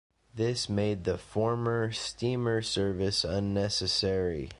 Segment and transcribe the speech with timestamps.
[0.33, 4.49] This made the former steamer service unnecessary.